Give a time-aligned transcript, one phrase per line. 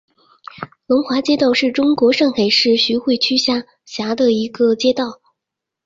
[0.87, 5.21] 龙华街道是中国上海市徐汇区下辖的一个街道。